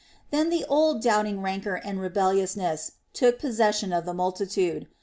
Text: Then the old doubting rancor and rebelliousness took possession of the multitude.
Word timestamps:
Then 0.31 0.49
the 0.49 0.65
old 0.65 1.03
doubting 1.03 1.43
rancor 1.43 1.75
and 1.75 2.01
rebelliousness 2.01 2.93
took 3.13 3.37
possession 3.37 3.93
of 3.93 4.03
the 4.03 4.15
multitude. 4.15 4.87